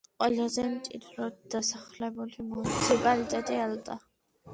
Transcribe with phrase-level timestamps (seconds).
[0.21, 3.99] ყველაზე მჭიდროდ დასახლებული მუნიციპალიტეტი ალტა.